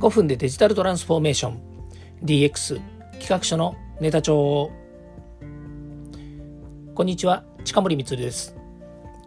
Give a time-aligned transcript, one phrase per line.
[0.00, 1.60] 5分でデジタルトランスフォーメーション。
[2.22, 2.80] DX
[3.14, 4.70] 企画書のネタ帳
[6.94, 8.54] こんにちは近森光です。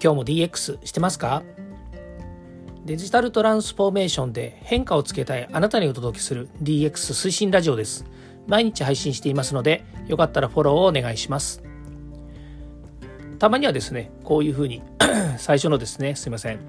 [0.01, 1.43] 今日も DX してますか？
[2.85, 8.05] デジタルトランスフォーメーションで変化をつけたいあなたにお届けする DX 推進ラジオです。
[8.47, 11.61] 毎日配信していますのでよかったらフォローをお願いします。
[13.39, 14.81] たまにはですねこういうふうに
[15.37, 16.59] 最初のですねすいません。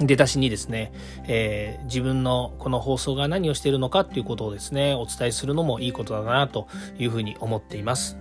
[0.00, 0.92] 出だしにですね、
[1.26, 6.66] えー、自分のこの放送が何をしているのかっていうことをですね、お伝えするのもいいことだなと
[6.98, 8.16] いうふうに思っています。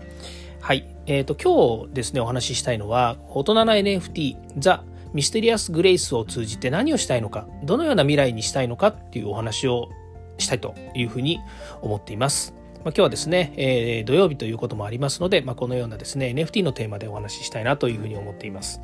[0.62, 0.88] はい。
[1.07, 9.90] えっ、ー、と、今日ですね、お話ししたいのは、大人な NFT、ザ・ミステリアス・グレイスを通じて何をしたいのか、どのような未来にしたいのかっていうお話を
[10.37, 11.40] したいというふうに
[11.81, 12.53] 思っています。
[12.84, 18.81] まあ、今日はですね、えー、土曜日ということもありますので、まあ、このようなですね、NFT のテーマでお話ししたいなというふうに思っています。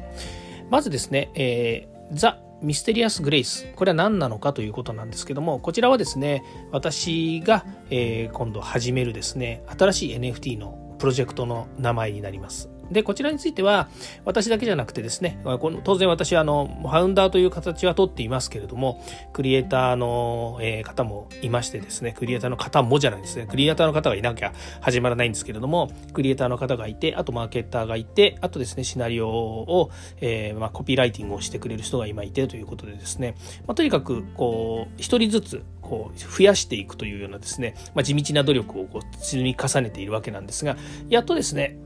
[0.69, 12.69] まずですね、えー、ザ・ミステリアス・グレイスこれは何なのかということなんですけどもこちらはですね私が、えー、今度始めるですね新しい NFT のプロジェクトの名前になります。
[12.91, 13.89] で、こちらについては、
[14.25, 15.39] 私だけじゃなくてですね、
[15.83, 33.35] 当然私はあの、ファウンダーという形はとっていますけれども、クリエイターの、え方もいましてですね、クリエイターの方もじゃないですね、クリエイターの方がいなきゃ始まらないんですけれども、クリエイターの方がいて、あとマーケッターがいて、あとですね、シナリオを、えー、まあ、コピーライティングをしてくれる人が今いてということでですね、
[33.67, 40.77] まあ、とにかく、こう、一人ずつ、こう増やしていくというようなですね、まあ、地道な努力をこう積み重ねているわけなんですが
[41.09, 41.79] やっとですね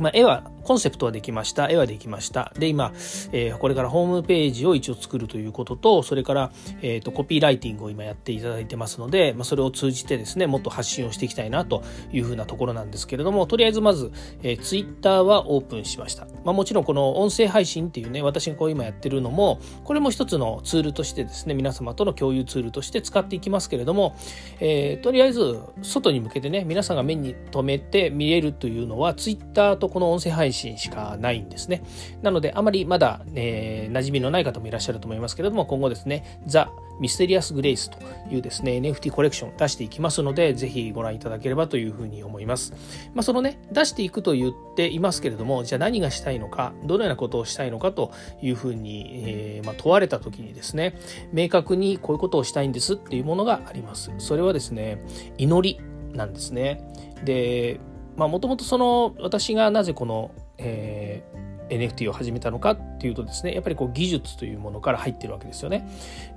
[0.00, 1.70] まあ、絵はコンセプトはできました。
[1.70, 2.52] 絵はできました。
[2.58, 2.92] で、今、
[3.32, 14.10] えー、これからホームページを一応作るということと、それから、えっ、ー、と、コピーライティングを今やっていただいてますので、まあ、それを通じてですね、もっと発信をしていきたいなというふうなところなんですけれども、とりあえずまず、
[14.42, 16.26] えー、ツイッターはオープンしました。
[16.44, 24.16] まあ、もちろんこの音声配信っていうね、私がこう今やってるのも、これも一つのツールとしてですね、皆様との共有ツールとして使っていきますけれども、
[24.60, 31.82] えー、とりあえず、外に向けてね、皆さんが目に留めて見えるというのは、ツイッターとこの音声配信しかないんですね。
[32.22, 36.70] なので、あまりまだ、えー、馴染みのない方もいらっしゃると思いますけれども、今後ですね、ザ・
[37.00, 37.98] ミステリアス・グレイスと
[38.30, 42.72] いうですね、NFT コレクション出していきますので、ぜひご覧いただければというふうに思います。
[43.14, 50.96] まあ、そのね、出していくと言っていますけれども、じゃあ何がしたいのか、どのようなことをしたいのかというふうに、えー、まあ、問われた時にですね、
[51.32, 54.12] 明確にこういうことをしたいんですっていうものがあります。
[54.18, 55.02] それはですね、
[55.36, 55.80] 祈り
[56.14, 56.80] なんですね。
[57.24, 57.80] で、
[58.16, 65.88] まあ、もともとその、私がなぜこの、えー NFT を始めたのかっていうとですねやっぱりこう技術というものから入ってるわけですよね。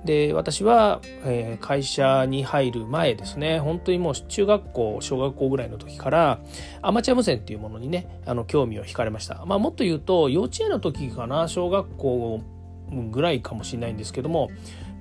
[0.04, 6.40] で私は、えー、会社に入る前ですね本当にもう中学校小学校ぐらいの時から
[6.82, 9.44] アマチュア無線っていうものにねあの興味を惹かれました。
[9.46, 12.40] まあ、もっと言うと幼稚園の時かな小学校
[13.10, 14.50] ぐらいかもしれないんですけども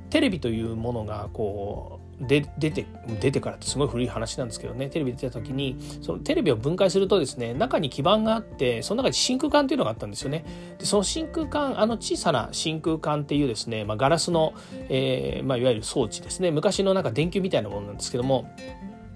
[0.10, 2.88] テレビというものがこうで出て
[3.20, 4.90] 出てからってすごい古い話なんですけどね。
[4.90, 10.44] テレビ出た時にそのテレビを分解するとですね中に基板があってその中に真空管っていうのがあったんですよね。
[10.80, 14.54] でその真空管あの小さな真空管っていうですね、まあ、ガラスの、
[14.90, 16.50] えーまあ、いわゆる装置ですね。
[16.50, 18.50] 昔のなんか電球みたいなものなんですけども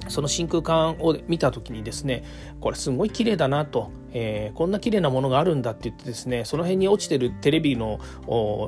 [0.08, 2.24] その真空管を見た時にですね
[2.60, 8.00] これすごい綺麗だなと、えー、こんな綺麗なものがあるんだって言ってですねその辺に落ちてるテレビの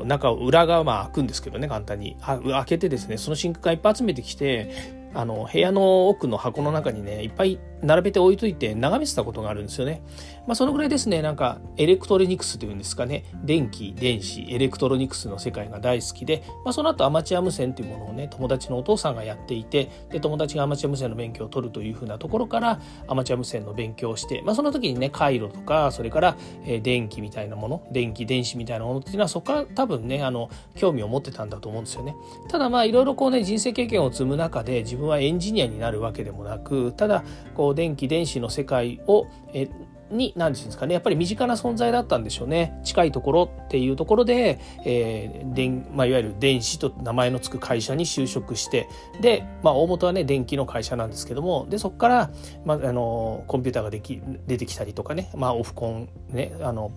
[0.05, 2.17] 中を裏側は開くんですけどね簡単に。
[2.23, 4.71] 開けてですねその真空管いっぱい集めてきて
[5.13, 10.01] あの部屋の奥の箱の中にねいっぱい並べて置いといて眺めてたことがあるんですよね。
[10.47, 26.37] まあそのぐらいですねなんかエレクトロニクスというんですかね電気電子エレクトロニクスの世界が大好きで、まあ、その後アマチュア無線というものをね友達のお父さんがやっていてで友達がアマチュア無線の勉強を取るというふうなところからアマチュア無線の勉強をして、まあ、その時にね回路とかそれから、
[26.81, 32.15] 電気みたいなもの電気電子みたいなものっていうのはそこから多分ねあの興味を持ってたんだと思うんですよね。
[32.49, 37.23] ただまあいろいろこうね人生経験を積む中で自分はエンジニアになるわけでもなくただ
[37.55, 39.69] こう電気電子の世界をえ
[40.13, 42.79] に何て言うんですかねやっぱり身近な存在だったんでしょうね。
[42.83, 48.87] 近いところっていうところで、えー電まあ、いわゆる電子と名前の付く会社に就職して
[49.21, 52.31] で、まあ、大元はね電気の会社なんですけどもでそこから、
[52.65, 56.91] まあ、あのコンピューターができ出てきたりとかね、まあ、オフコンねあの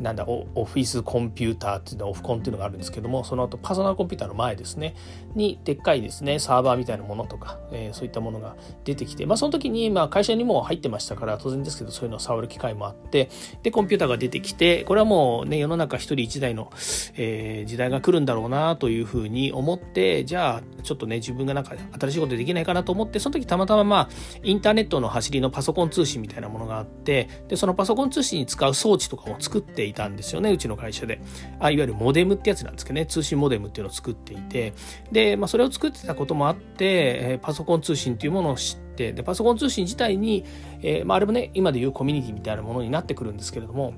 [0.00, 4.94] なんだオフィスコンピューターっていうのオフコンっていうのがあるんですけどもその後パーソナルコンピューターの前ですね。
[5.34, 13.30] にでっかいですねサーバーみたいなものとか、えー、そういったものが出てきてまあその時にまあ会社にも入ってましたから当然ですけどそういうのを触る機会もあって
[13.62, 16.72] でコンピューターが出てきてこれはもうね世の中一人一台の、
[17.16, 24.08] えー、時代が来るんだろうなというふうに思ってじゃあちょっとね自分がなんか新しいことできないかなと思ってその時たまたままあ
[24.42, 31.20] インターネットの走りのパソコン通信みたいなものがあってでそのパソコン通信に使う装置とかを作作っていたんですよねうちの会社で。
[31.58, 34.72] あいわゆるモデムってやつなんですけどね通信モデムっていうのを作っていて。
[35.12, 40.44] で、まあ、それを作ってたこともあって、え、パソコン通信っていうものを知ってでパソコン通信自体に、
[40.82, 43.94] えーまあ、あれもね今でいうコミュニティみたいなものになってくるんですけれども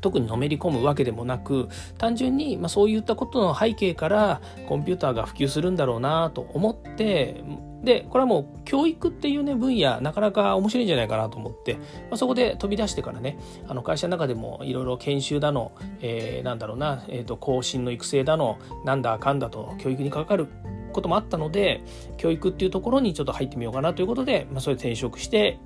[0.00, 7.42] 特にのめり込むわけでもなく単純に、まあ、そういったことの背景からコンピューターが普及するんだろうなと思って
[7.84, 11.80] でこれはもう教育っていうね分野なかなか面白いんじゃないかなと思って、ま
[12.12, 13.38] あ、そこで飛び出してからね
[13.68, 20.48] あの会社の中でもいろいろ研修だの、えー、なんだろうな、えーと、更新の育成だのなんだかんだと教育にかかる
[20.94, 21.82] こともあったので
[22.16, 25.58] 教育っていうところにちょっと入ってみようかなということで、まあ、それ転職して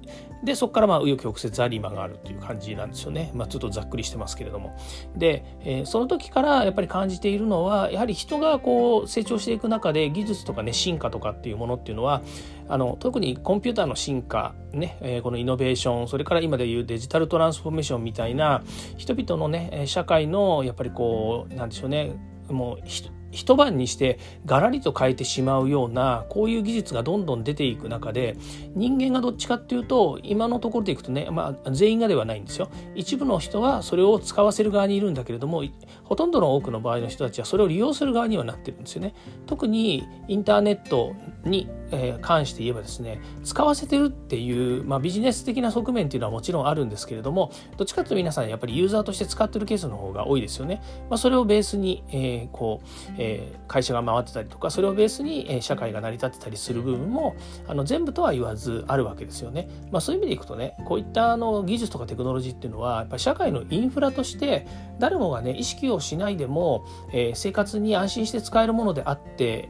[0.45, 4.77] でそこからまあ紆余曲折あり今があるという感じなんですよね、まあ、ちょっとざっくりしてますけれども。
[5.17, 12.23] で、えー、その時からやっぱり感じているのはやはり人がこう成長していく中で技術とかね進化とかっていうものっていうのは
[12.69, 18.63] あの特にコンピューターの進化ね、えー、このイノベーションそれから今でいうデジタルトランスフォーメーションみたいな
[18.97, 22.17] 人々のね社会のやっぱりこうなんでしょうね
[22.49, 22.87] もう
[23.31, 28.37] 一晩にしてガラリと変えてしまうようなこういう技術がどんどん出ていく中で
[28.75, 32.71] 人間がどっちかっていうと今のところでいくとね、まあ、全員がではないんですよ。
[32.95, 35.63] 一部の人はそれを使わせる側にいるんだけれども
[36.05, 39.15] ほとんどの多くの場合の人たちはそれを利用する側にはなってるんですよね。
[39.47, 41.15] 特にインターネット
[41.45, 50.83] にえ関して言えばですね使わせてるっていう、まあ、ビジネス的な側面っていうのはもちろんあるんですけれどもどっちかというと皆さんやっぱりユーザーとして使ってるケースの方が多いですよね。
[51.09, 57.37] まあ、それをベースに、えー、こう、えー、会社が回ってたりとかそれをベースに、え社会が成り立ってたりする部分も
[57.67, 59.69] あの全部とは言わずあるわけですよね。
[59.91, 64.67] まあ、そういう意味でいくとねこういったあの技術とかテクノロジーっていうのはやっぱり社会のインフラとして
[64.99, 69.69] 誰もがね意識をしないでも、えー、生活に安心して使えるものであって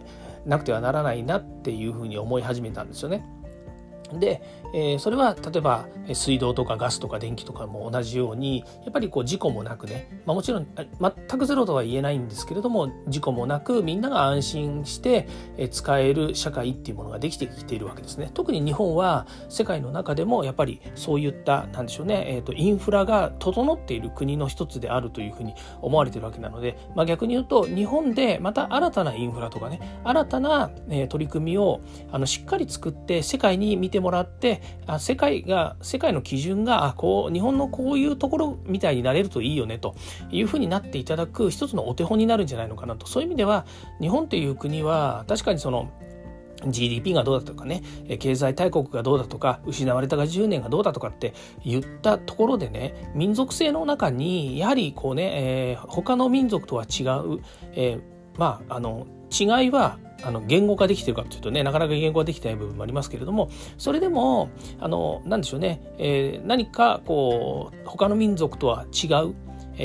[0.48, 3.24] なくてはならないなっていうふうに思い始めたんですよね。
[4.14, 4.42] で、
[4.72, 15.28] え、それは例えば水道とかガスとか電気とかも同じようにやっぱりこう事故もなくね、まあ、もちろん全くゼロとは言えないんですけれども事故もなくみんなが安心して
[15.70, 18.30] 使える社会っていうものができてきているわけですね。
[18.34, 30.70] 特に日本は世界の中でもやっぱりそういったなんでしょうね、えーと、インフラが整っている国の一つであるというふうに思われてるわけなので、まあ、逆に言うと日本でまた新たなインフラとかね新たな、
[31.08, 31.80] 取り組みを
[32.12, 39.94] あのしっかり作って世界に見てもらってあ世界が世界の基準がこう日本のこういうところみたいになれるといいよねと
[40.30, 43.06] いうふうになっていただく一つのお手本になるんじゃないのかなと。
[43.06, 43.66] そういう意味では
[44.00, 45.90] 日本という国は確かにその
[46.66, 47.82] GDP がどうだとかね
[48.18, 51.34] 経済大国がどうだとか失われたが10年がどうだとかって
[51.64, 57.40] 言ったところでね民族性の中にやはりこうね、えー、他の民族とは違う、
[57.72, 58.02] えー、
[58.38, 64.50] まああの違いはあの言語化できてるかというとねなかなか言語化できてない部分もありますけれどもそれでも
[64.80, 69.34] あのなんでしょうね、えー、何かこう他の民族とは違う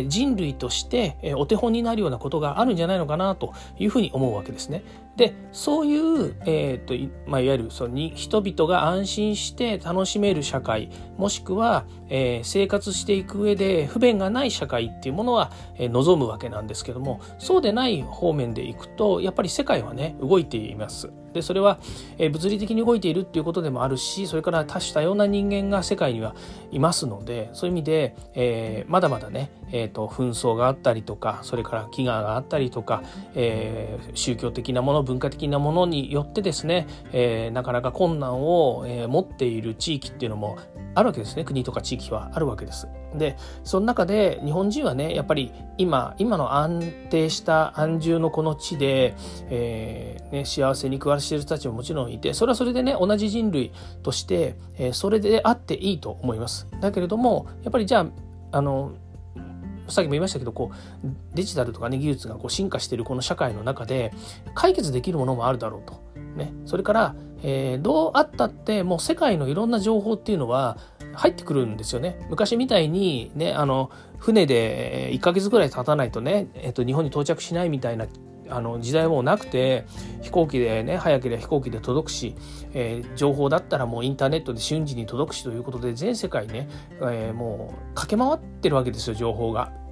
[0.07, 4.83] 人類としてお手本になるようなことがあるんじゃないのかなというふうに思うわけですね。
[5.15, 21.11] でそういう、えーとまあ、いわゆるそのに人々が安心して楽しめる社会もしくは、えー、生活していく上で不便がない社会っていうものは、えー、望むわけなんですけどもそうでない方面でいくとやっぱり世界はね動いています。
[21.33, 21.79] でそれは、
[22.17, 26.35] え、物理的に動いているっていうことでもあるしそれから多種多様な人間が世界には
[26.71, 33.03] いますのでそういう意味で、えー、まだまだね、えーと、紛争があったりとかそれから飢餓があったりとか、
[33.35, 40.57] えー、宗教的なもの文化的なものによってですね、えー、なかなか困難を、え、持っている地域っていうのも
[40.95, 42.87] あるわけですね国とか地域はあるわけです。
[43.15, 49.15] でその中で日本人はねやっぱり今今の安定した安住のこの地で、
[49.49, 56.67] えーね、幸せに暮らしている人たちももちろんいてそれはそれでね同じ人類として、えー、それであっていいと思います。
[56.79, 58.93] だけれどもやっぱりじゃああの
[59.87, 64.13] さっきも言いましたけどこうデジタルとかね技術がこう進化しているこの社会の中で
[64.55, 66.01] 解決できるものもあるだろうと。
[66.35, 70.77] ね、それから、えー、どうあったってもう世界のいろんな情報っていうのは
[71.13, 72.17] 入ってくるんですよね。
[72.29, 78.07] 昔みたいにねあの船で1ヶ月ぐらい経たないとね、えっと、日本に到着しないみたいな
[78.49, 79.85] あの時代もなくて
[80.21, 82.35] 飛行機でね早ければ飛行機で届くし、
[82.73, 86.69] えー、情報だったらもうインターネットで瞬時に届くしということで全世界ね、
[87.01, 89.82] えー、もう駆け回ってるわけですよ情報が。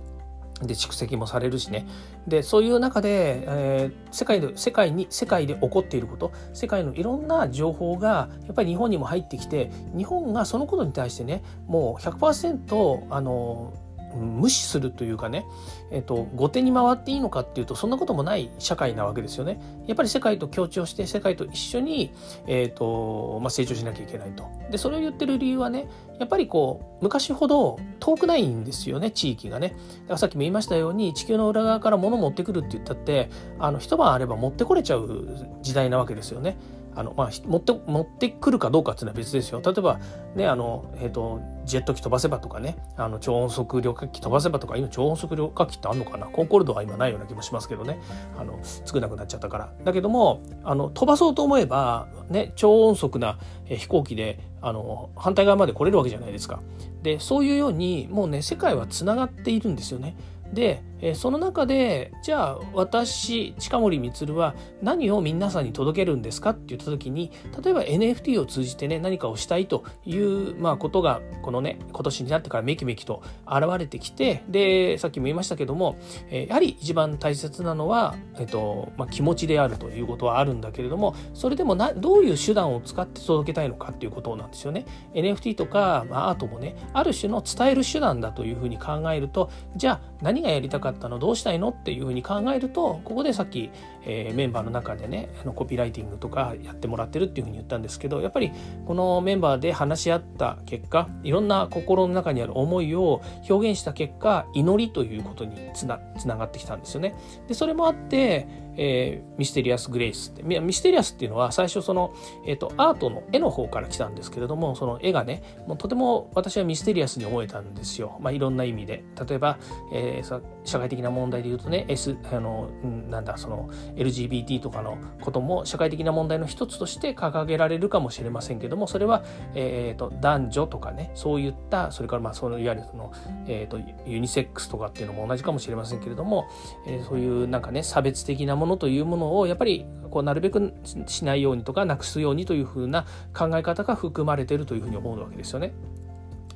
[0.63, 1.88] で蓄積もされるしね。
[2.27, 6.32] でそういう中で、えー、世界で世界に世界で起こっていること。
[6.53, 13.74] 世界のいろんな情報がやっぱり日本にも入ってきて日本がそのことに対してねもう100%あの
[14.15, 15.46] 無視するというかね、
[15.91, 19.60] えっと、後手に回っていいのかっていうとそんなこともない社会なわけですよね。
[19.88, 22.13] やっぱり世界と協調して世界と一緒に、
[22.48, 24.46] えっとまあ、成長しなきゃいけないと。
[24.70, 25.88] でそれを言ってる理由はね
[26.20, 29.70] やっぱりこう昔ほど遠くないんですよね地域がね。
[29.70, 36.58] だからさっきも言いましたように地球の裏側から物を持ってくるって言ったってあの一晩あれば持ってこれちゃう時代なわけですよね。
[36.95, 39.62] あのまあ、持って持ってくるかどうかっていうのは別ですよ。
[39.65, 40.00] 例えば、
[40.36, 46.27] ねあのえーと、ジェット機飛ばせばとかねあの超音速旅客機飛ばせばとか今超音速旅客機ってあるのかな？
[46.27, 48.00] コンコルドは今ないような気もしますけどね
[48.38, 49.74] あの少なくなっちゃったから。
[49.83, 56.62] だけどもあの飛ばそうと思えば、ね、超音速な飛行機であの反対側まで来れるわけじゃないですか。
[57.01, 60.15] でそういうようにもうね世界はつながっているんですよね。
[60.53, 67.31] で、えその中でじゃあ私近森光は何を皆さんに届けるんですかって言った時に
[67.63, 75.98] 例えば NFT を通じてね何かをしたいという、まあ、ことがこのね今年になってからめきめきと現れてきてでさっきも言いましたけども、
[76.29, 84.86] えやはり一番大切なのは、えっとまあ、気持ちであるということはあるんだけれどもそれでもなどういう手段を使って届けたいのかっていうことなんですよね。
[85.13, 93.71] NFT とか、まあ、アートもねある種の伝える手段だというふうに考えるとじゃあ何がやりたかったのどうしたいのっていうふうに考えるとここでさっき、
[94.05, 98.51] えー、メンバーの中でねあのコピーライティングとかやってもらってるっていうふうに言ったんですけどやっぱり
[98.86, 107.15] このメンバーで話し合った結果いろんな心の中にある思いを表現した結果祈りということにつなつながってきたんですよね。
[107.48, 108.48] でそれもあって
[108.78, 110.44] えー、ミステリアス・グレイスって。
[110.44, 112.13] ミステリアスっていうのは最初その、
[112.46, 119.04] えーと、アートの絵の方から来たんですけれどもその絵がねもうとても私はミステリアスに思えたんですよ、まあ、いろんな意味で。
[119.28, 119.58] 例えば、
[119.94, 122.70] えー、社会的な問題で言うとね、S、あの
[123.10, 129.24] なんだその LGBT とかのことも社会的な問題の一つとして掲げられるかもしれませんけどもそれは、
[129.56, 133.12] えーと、男女とかねそういったそれからまあそのいわゆるその、
[133.48, 136.48] えーと、ユニセックスとかっていうのも同じかもしれませんけれども、
[136.88, 140.74] えー、そういうなんかね差別的なものというものをやっぱりこうなるべく
[141.08, 145.74] しないようにとかなくすようにというふうな考え方が含まれているというふうに思うわけですよね。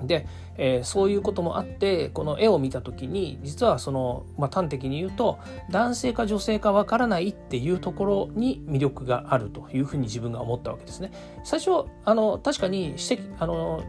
[0.03, 5.39] で、えー、そういうこともあってこの絵を見た時に実はその、まあ、端的に言うと
[5.71, 11.11] 男性か女性かわからないっていうところに魅力があるというふうに自分が思ったわけですね。
[11.45, 13.83] 最初あの確かに指摘あの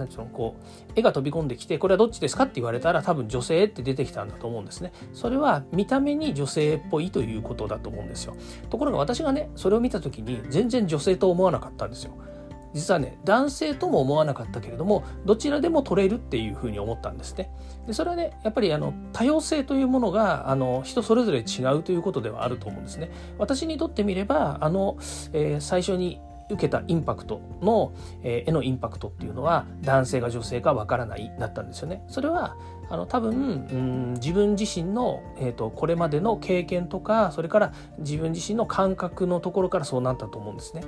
[0.00, 8.36] なんていうのこう絵が飛び込んできてこれはどっちですかって言われたら多分女性って出てきたんだと思うんですねそれは見た目に女性っぽいということだと思うんですよ
[8.70, 12.14] ところが私がねそれを見た時に全然女性と思わなかったんですよ
[12.72, 17.50] 実はね男性とも思わなかったけれどもどちらでも取れるっていうふうに思ったんですね。
[17.86, 23.10] でそれはねやっぱりあの多様性というものがあの人それぞれ違うということではあると思うんですね。
[23.38, 24.96] 私にとってみればあの、
[25.32, 26.20] えー、最初に
[26.54, 27.92] 受けたインパクトの、
[28.22, 32.02] えー、絵のインパクトっていうのは男性が女性かわからないだったんですよね。
[32.08, 32.56] それは
[32.90, 33.34] あの多分、う
[33.76, 40.82] ん、自分自身の、えーと、これまでの経験とかそれから自分自身の感覚のところからそうなったと思うんですね。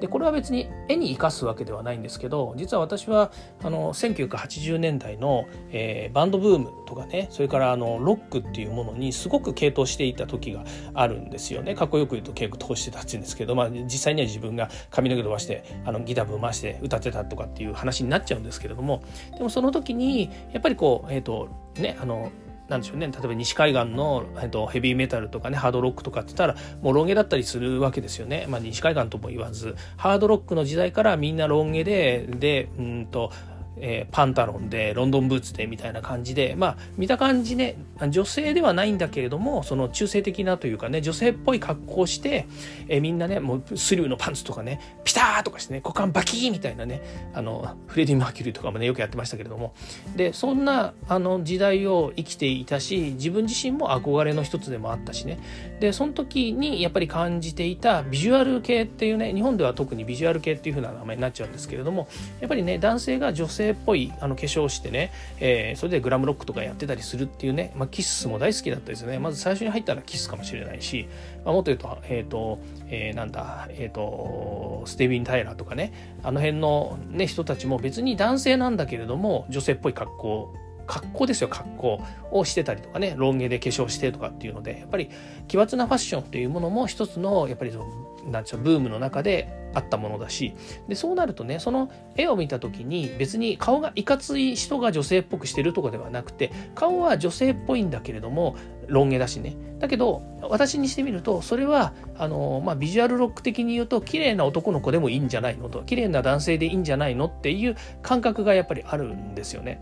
[0.00, 11.74] でこれは別に絵に生かすわけではないんですけど実は私はあの1980年代の、えー、バンドブームとかねそれからあのロックっていうものにすごく傾倒していた時があるんですよね。
[11.74, 19.02] かっこよく言うと傾倒してたって言うんですけど、まあ、実際には自分が髪の毛伸ばしてあのギターぶ回して歌ってたとかっていう話になっちゃうんですけれども
[19.36, 22.30] でもその時にやっぱりこう、えーとねあの
[22.68, 23.06] なんでしょうね。
[23.06, 29.74] 例えば西海岸の、えっと、ヘビーメタルとかねハードロックとかって言ったらもうロン毛だったりするわけですよね、まあ、西海岸とも言わず。
[29.96, 33.32] ハードロックの時代からみんなロン毛ででうんと
[33.80, 37.76] えー、パンタロンでロンドンブーツでみたいな感じでまあ見た感じね
[38.08, 42.46] 女性ではないんだけれどもその中性的なというかね女性っぽい格好をして、
[42.88, 47.02] えー、みんなねもうスリューのパンツとかねピターとかしてね股間バキーみたいなね
[47.34, 49.74] あのフレディ・マーキュリーとかもねよくやってましたけれども。
[50.16, 55.38] でそんなあの時代を生きていたし自分自身も憧れの一つでもあったしね。
[55.80, 62.08] でその時にやっぱり感じていたビジュアル系っていうね日本では特にビジュアル系っていう風な名前になっちゃうんですけれども
[62.40, 69.18] やっぱりね男性が女性性っぽいあの化粧をしてね、えー、それでグラムロックとかやってたりするっていうね、まあ、キッスも大好きだったですよね。
[69.18, 71.08] まず最初に入ったらキスかもしれないし、
[71.44, 72.58] まあ、もっと言うと,、えーと
[72.88, 80.54] えー、なんだ、えーと、スティービン・タイラーとかねあの辺の、ね、人たちも別に男性なんだけれども女性っぽい格好
[80.86, 85.10] 格好ですよ格好をしてたりとかねロン毛で化粧してとかっていうのでやっぱり
[85.46, 87.84] 奇抜なファッションっていうものも一つのやっぱりその
[88.30, 90.54] なんちゃうブームの中であったものだし
[90.88, 98.56] でそうなるとねその絵を見た時に別に顔がいかつい人が女性っぽくしてるとかではなくて顔は女性っぽいんだけれども
[98.86, 109.80] ロン毛だしねだけど私にしてみるとそれはあの、まあ、ビジュアルロック的に言うと綺麗な男の子でもいいんじゃないのと綺麗な男性でいいんじゃないのっていう感覚がやっぱりあるんですよね。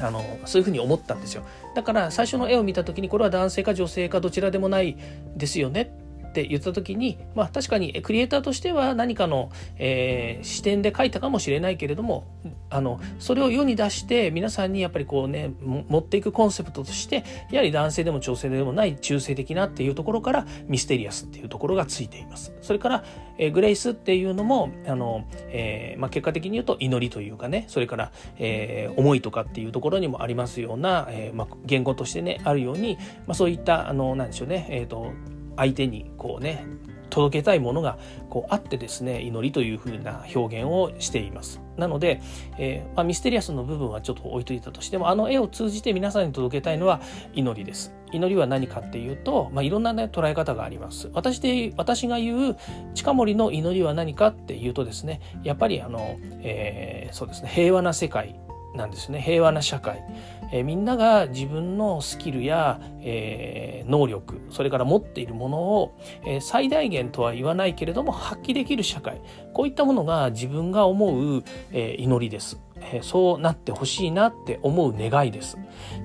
[0.00, 1.42] あのそういうふうに思ったんですよ
[1.74, 4.96] だから最初の絵を見た時にこれは男性か女性かどちらでもない
[5.36, 5.90] ですよね
[6.38, 12.26] って言った時に、まあ、確かにクリエイターとしては何かの、えー、視点で書いたかもしれないけれども
[12.70, 22.52] あのそれを世に出して皆さんにやっぱりこうね持っていくコンセプトとしてやはり男性でも女性でもない中性的なっていうところからミステリアスっていうところがついています。
[22.60, 23.04] それから、
[23.38, 35.12] えー、グレイスっていうのもあの、えーまあ、結果的に言うと祈りというかねそれから、え、思いとかっていうところにもありますような、えまあ、言語としてねあるように、ま、そういったあのなんでしょうね、えーと
[35.58, 36.64] 相手にこうね
[37.10, 37.98] 届けたいものが
[38.30, 41.60] こうあってですね祈りというふうな表現をしています。
[41.76, 42.20] なので、
[42.58, 47.00] えー、まあ、ミステリアスの部分はちょっと置いといたとしてもあの絵を通じて皆さんに届けたいのは
[47.34, 47.94] 祈りです。
[48.10, 51.10] 祈りは何かっていうと、まあ、いろんな、ね、捉え方があります。
[51.12, 52.56] 私で私が言う
[52.94, 58.38] 近森の祈りは何かっていうとですねやっぱりあの、えー、そうですね平和な世界
[58.78, 59.20] なんですね。
[59.20, 60.02] 平和な社会、
[60.50, 69.20] えー、みんなが自分のスキルや、えー、能力それから持っているものを、えー、最大限とは言わないけれども発揮できる社会。
[69.52, 72.60] こういったものが自分が思う、え祈りです。
[72.80, 75.58] えそうなってほしいなって思う願いです。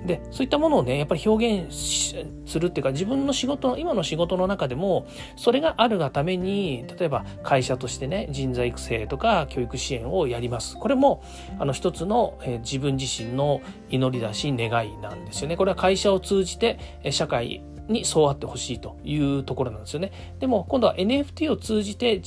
[0.06, 10.76] でそういったものをねやっぱり表現するっていうか自分の仕事の今の仕事の中でもそれがあるがために例えば会社としてね人材育成とか教育支援をやります。
[10.76, 11.22] これも
[11.58, 15.56] あの一つの、え自分自身の祈りだし願いなんですよね。
[15.56, 16.78] これは会社を通じて
[17.10, 20.12] 社会にそうあってほしいというところなんですよね。
[20.40, 22.20] でも今度は NFT を通じて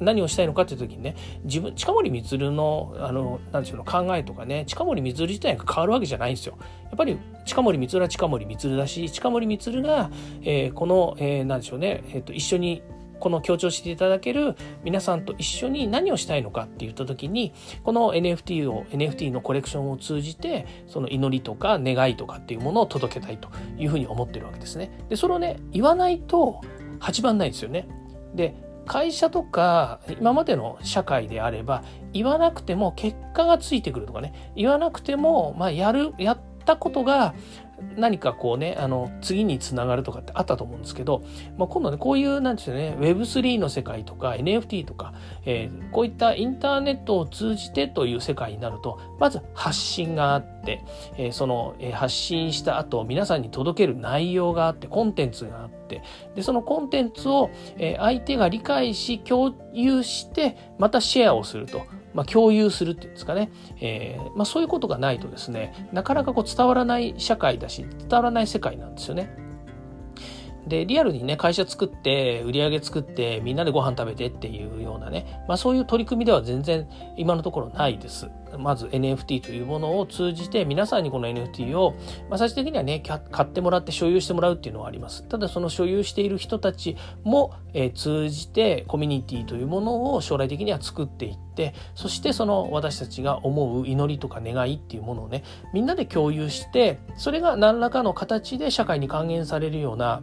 [0.00, 6.56] 何をしたいのかっていう時にね自分近森光のあのなんでしょう考えとかね近森光自体が変わるわけじゃないんですよ。
[6.84, 10.10] やっぱり近森光は近森光だし近森光が、
[10.42, 12.82] えー、この、えー、なんでしょうね、えーと一緒に
[13.20, 24.90] この強調していただける皆さんと一緒に何をしたいのかって言った時にこの NFT を NFT のコレクションを通じてその祈りとか願いとかっていうものを届けたいというふうに思ってるわけですね。
[25.08, 26.60] でそれをね言わないと
[26.98, 27.88] 始まんないですよね。
[28.34, 28.54] で
[28.86, 31.82] 会社とか今までの社会であれば
[32.12, 37.34] 言わなくても結果がついてくるとかね言わなくてもまあやるやったことが
[37.96, 41.22] 何かこうね、あの、次につながるとかってあったと思うんですけど、
[41.56, 50.84] まあ、今度ね、こういう、なんですよね、Web3 の世界とか NFT とか、えー、こういったインターネットを通じてという世界になると、まず発信があって、
[51.16, 56.02] えー、その、えー、発信した後、皆さんに届ける内容があって、コンテンツがあって、
[56.34, 61.82] で、そのコンテンツを、え相手が理解し、共有して、またシェアをすると。
[62.16, 63.50] まあ、共有するっていうんですかね、
[63.80, 69.46] えーまあ、そういうことがないとですねなかなかこう伝わらない社会だし伝わらない世界なんですよね。
[70.66, 78.28] で、リアルにね、会社作って、売り上げ作って、みんなでご飯食べてっていうようなね、まあそういう取り組みでは全然今のところないです。
[78.58, 81.94] まず NFT というものを通じて、皆さんにこの NFT を、
[82.28, 85.22] まあ最終的にはね、買ってもらって所有してもらうっていうのはあります。
[85.28, 100.22] ただその所有している人たちも、えー、通じてコミュニティというものを将来的には作っていって、そしてその私たちが思う祈りとか願いっていうものをね、みんなで共有して、それが何らかの形で社会に還元されるような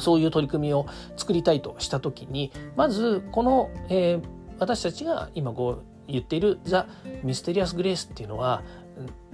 [0.00, 4.22] そういう取り組みを作りたいとした時にまずこの、えー、
[4.58, 6.86] 私たちが今こう言っている「ザ・
[7.22, 8.62] ミステリアス・グレース」っていうのは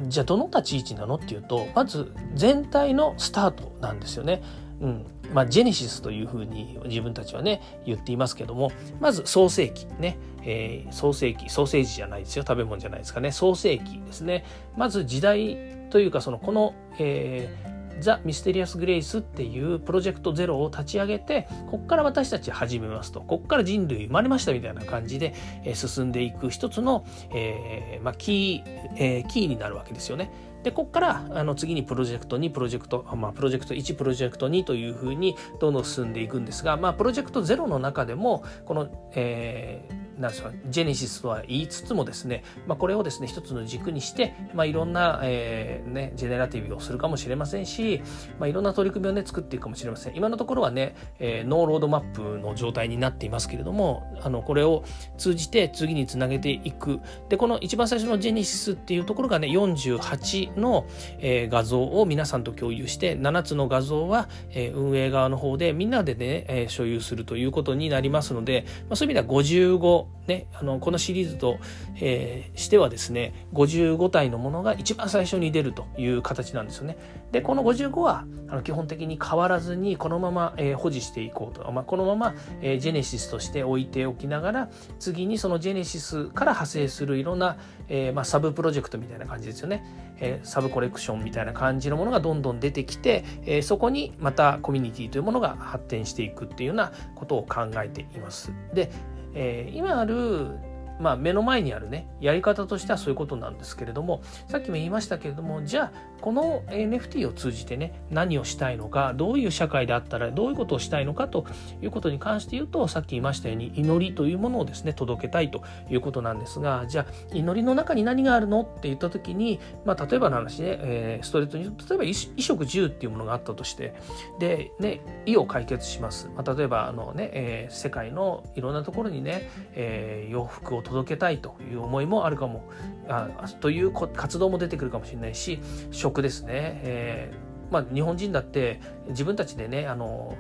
[0.01, 4.43] じゃあどの立ち位置なのっていうとまず全体のスタートなんですよね。
[4.81, 5.07] うん。
[5.33, 12.45] まあ、ジェネシスというふうに自分たちはね言っていますけどもまず創世紀ね、えー、創世紀ソーセージじゃないですよ。
[12.47, 13.33] 食べ物じゃないですかね。
[13.33, 14.45] 創世紀ですね。
[14.77, 30.31] まず時代というかそのこの、えーザ・ミステリアス・グレイスっていうプロジェクトゼロを立ち上げてここから私たち始めますとここから人類生まれましたみたいな感じで、え進んでいく一つの、えーまあ、キー、えー、キーになるわけですよね。
[30.63, 48.03] でここからあの次にプロジェクト2プロジェクト、まあ、プロジェクト1プロジェクト2というふうにどんどん進んでいくんですが、まあ、プロジェクト0の中でもこの、えーなんですかジェネシスとは言いつつもですね、まあ、これをですね一つの軸にして、まあ、いろんな、えーね、ジェネラティブをするかもしれませんし、
[48.39, 50.17] まあ、いろんな取り組みをね作っていくかもしれません。
[50.17, 54.85] 今のところはね、えー、ノーロードマップの状態になっていますけれどもあのこれを
[55.19, 57.01] 通じて次につなげていく。
[57.29, 60.87] でこの一番最初のジェネシスっていうところがね48の、
[61.19, 71.59] えー、画像を皆さんと共有して7つの画像は、えー、運営側の方でみんなでね、えー、所有するということになりますので、まあ、そういう意味では55ね、あのこのシリーズと、
[72.01, 76.97] えー、してはですね55体のものが一番最初に出るという形なんですよね。
[77.31, 87.57] でこの55はあの基本的に変わらずにこのまま、えー、保持していこうと、まあ、このまま、えー、ジェネシスとして置いておきながら次にそのジェネシスから派生するいろんな、
[87.89, 89.85] えーまあ、サブプロジェクトみたいな感じですよね、
[90.21, 98.53] えー、サブコレクションみたいな感じのものがどんどん出てきて、えー、そこにまたコミュニティというものが発展していくっていうようなことを考えています。
[98.73, 98.91] で
[99.35, 100.59] えー、今ある
[101.01, 105.93] まあ、目の前にあるねやり方としてはそういうことなんですけれどもさっきも言いましたけれどもじゃあ
[106.25, 111.45] この NFT を通じてね何をしたいのかどういう社会であったらどういうことをしたいのかと
[111.83, 123.95] いうことに関して言うとさっき言いましたように祈りというものをですね届けたいということなんですがじゃあ祈りの中に何があるのって言った時に、まあ、例えばの話ね、えー、ストレートに例えば衣食住っていうものがあったとして
[124.39, 132.65] でね意を解決します、まあ、例えばあのね、えー、世界のいろんなところにね、えー、洋服を届けたいという思いもあるかも
[133.09, 133.29] あ
[133.61, 135.61] という活動も出てくるかもしれないし
[135.91, 140.37] 食ですね、えーまあ、日本人だって自分たちでねあの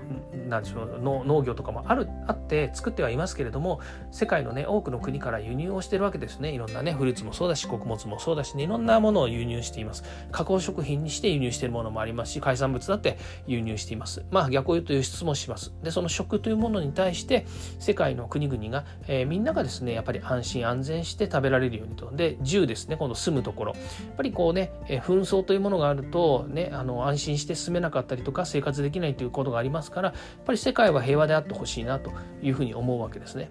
[0.49, 6.51] なんでしょう農業とかもあるあって作ってはいますけれども世界のね多くの国から輸入をしてるわけですね。
[6.51, 10.05] いろんなねフルーツもそうだし穀物もそうだしねいろんなものを輸入しています。
[10.31, 14.25] 加工食品にして輸入しているものもありますし海産物だって輸入しています。
[14.31, 15.73] まあ逆を言うと輸出もします。
[15.83, 17.47] でその食というものに対して
[17.79, 22.11] 世界の国々が、えー、みんながですねやっぱり安心安全して食べられるようにと。
[22.11, 23.73] で銃ですね今度住むところ。
[23.73, 23.79] や
[24.13, 33.51] っぱりこうね、えー、紛争というものがあるとねあの安心して住めなかったりとか生活できないということがありますからやっぱり世界は平和であってほしいなというふうに思うわけですね。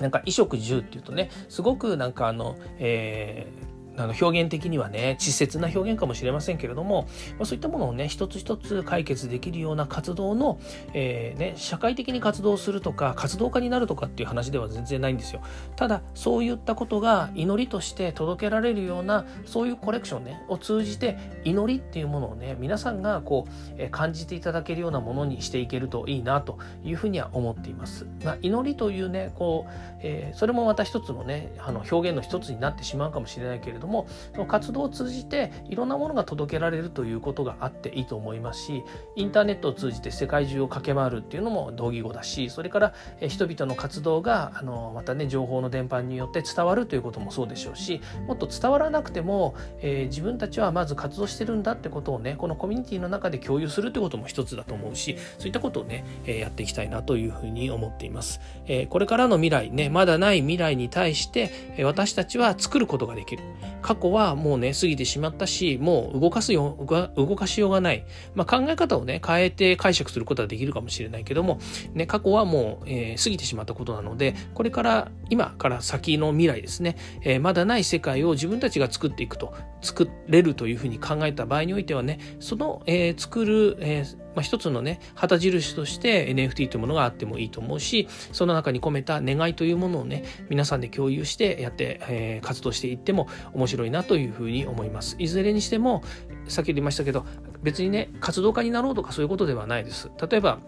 [0.00, 3.67] なんか衣食住っていうとねすごくなんかあの、えー
[3.98, 10.60] あの表現的にはね稚拙な表現かもしれませんけれども、まあ、そういったものをね一つ一つ解決できるような活動の、
[10.94, 15.42] えー、ね、社会的に活動するとか活動家になるとかっていう話では全然ないんですよ。
[15.76, 29.70] ただそういったことが祈りとして届けられるようなそういうコレクションねを通じて祈りっていうものをね皆さんがこう、えー、感じていただけるようなものにしていけるといいなというふうには思っています、まあ、祈りというねこう、
[30.02, 33.87] えー、それもまた一つのねあの表現の一つになってしまうかもしれないけれども
[34.32, 38.84] その活動を通じていろんなものが届けられるということがあっていいと思いますし
[39.16, 42.94] インターネットを通じて世界中を駆け回るっていうのも同義語だしそれから
[43.28, 58.40] 人々の活動があのまたね情報の伝播によって伝わるということもそうでしょうしもっと伝わらなくても、えー、自分たちはまず活動してるんだってことをねこのコミュニティの中で共有するということも一つだと思うしそういったことをね、えー、やっていきたいなというふうに思っています。
[58.66, 61.50] えー、これからの未来ねまだない未来に対して
[61.84, 63.42] 私たちは作ることができる。
[63.82, 66.76] 過去はもうね、過ぎてしまったし、もう動かすよ、
[67.16, 68.04] 動かしようがない。
[68.34, 71.58] まあ、考え方をね、変えて解釈することはできるかもしれないけども、
[71.94, 95.16] ね、過去はもう、えー、過ぎてしまったことなので、これから今から先の未来ですね、えー、まだない世界を自分たちが作っていくと、作れるというふうに考えた場合においてはね、その、えー、作る、えーまあ、一つのね旗印として NFT というものがあってもいいと思うしその中に込めた願いというものをね皆さんで共有してやって、えー、活動していっても面白いなというふうに思います。
[95.18, 96.04] いずれにしても
[96.46, 97.26] さっき言いましたけど
[97.64, 100.08] 別にね活動家になろうとかそういうことではないです。
[100.30, 100.60] 例えば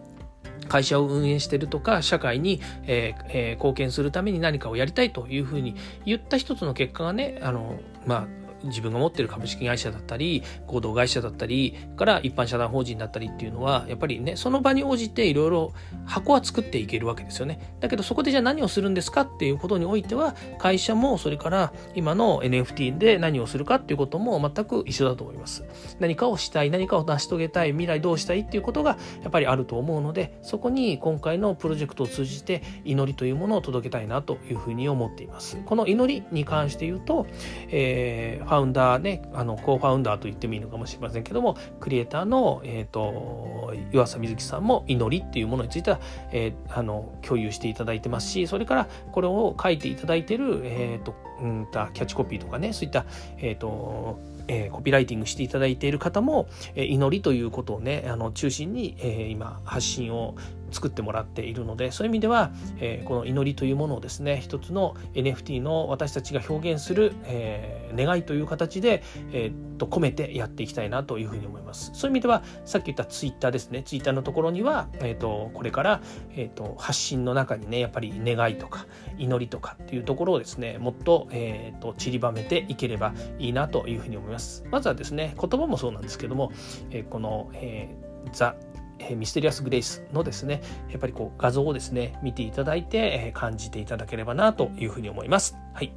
[0.69, 15.73] 会社を運営してるとか社会に、えーえー、貢献するために何かをやりたいというふうに言った一つの結果がねあのまあ自分が持ってる株式会社だったり合同会社だったりから一般社団法人だったりっていうのはやっぱりねその場に応じていろいろ
[16.05, 17.77] 箱は作っていけるわけですよね。
[17.81, 25.65] だけどそこでじゃあ何をするんですかっていうことにおいては会社もそれから今の NFT で何をするかっていうことも全く一緒だと思います。
[25.99, 35.57] 何かをしたい何かを成し遂げたい未来どうしたいっていうことがやっぱりあると思うのでそこに今回のプロジェクトを通じて祈りというものを届けたいなというふうに思っています。
[35.65, 37.27] この祈りに関して言うと、
[37.69, 46.01] えーファウンダーね、あの、コーファウンダーと言ってもいいのかもしれませんけども、クリエイターの、えっ、ー、と、湯浅瑞希さんも祈りっていうものについては、
[46.33, 53.07] えー、あの、共有していただいてますし、それからこれを書いていただいてる、えっ、ー、と、うんた、キャッチコピーとかね、そういった、
[53.39, 60.35] えっ、と、えー、コピーライティングしていただいている方も、えー、祈りということをねあの中心に、えー、今発信を
[60.71, 69.03] 作ってもらっているのでそういう意味では、えー、この祈りというものをですね一つの NFT の私たちが表現する、えー、願いという形で、
[69.33, 71.91] えー、と込めてやっていきたいなというふうに思います。
[71.95, 73.83] そういう意味ではさっき言ったツイッターですね。
[73.83, 76.01] ツイッターのところには、えー、とこれから、
[76.33, 78.87] えー、と発信の中にねやっぱり願いとか
[79.19, 84.65] 祈りとかっていうところをですねもっと,、えー、と散りばめていければいいなというふうに思います。
[84.71, 86.53] まずはですね言葉もそうなんですけども、
[86.91, 88.57] えー、この、えー、ザ
[89.01, 95.57] えミステリアス・グレイスのですね、やっぱりこう画像をですね、見ていただいて、え感じていただければなというふうに思います。
[95.73, 95.93] はい。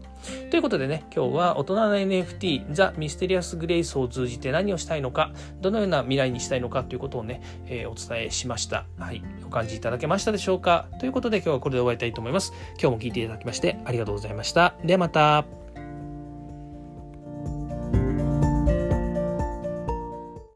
[0.49, 8.85] ということでね、今日は大人の NFT、ザ・ミステリアス・グレイスを通じて何をしたいのか、どのような未来にしたいのかということをね、えー、お伝えしました。
[8.97, 9.21] はい。
[9.45, 10.87] お感じいただけましたでしょうか？
[10.99, 12.53] ということで今日はこれで終わりたいと思います。
[12.81, 14.75] 今日も聞いていただきましてありがとうございました。
[14.83, 15.62] ではまた。